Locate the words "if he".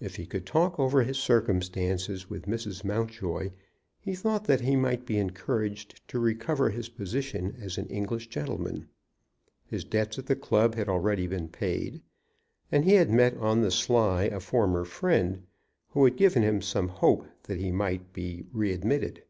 0.00-0.26